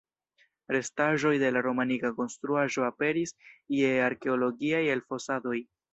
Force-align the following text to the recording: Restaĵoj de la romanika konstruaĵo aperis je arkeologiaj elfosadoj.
Restaĵoj 0.75 1.33
de 1.43 1.51
la 1.57 1.61
romanika 1.67 2.11
konstruaĵo 2.21 2.85
aperis 2.87 3.35
je 3.83 3.93
arkeologiaj 4.07 4.85
elfosadoj. 4.99 5.59